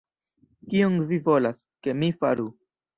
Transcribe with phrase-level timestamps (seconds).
[0.71, 2.53] Kion vi volas, ke mi faru!